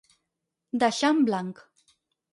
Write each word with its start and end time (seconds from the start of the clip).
Deixar 0.85 1.13
en 1.17 1.21
blanc. 1.31 1.65